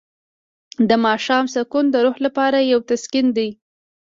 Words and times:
د 0.89 0.91
ماښام 1.05 1.45
سکون 1.55 1.85
د 1.91 1.95
روح 2.05 2.17
لپاره 2.25 2.57
یو 2.71 2.79
تسکین 2.89 3.27
دی. 3.37 3.49